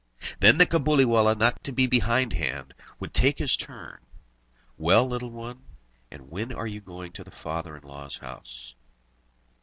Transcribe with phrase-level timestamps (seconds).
[0.39, 3.99] Then the Cabuliwallah, not to be behindhand, would take his turn:
[4.75, 5.61] "Well, little one,
[6.09, 8.73] and when are you going to the father in law's house?"